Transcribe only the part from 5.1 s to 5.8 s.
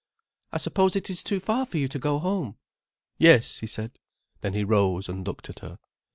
looked at her.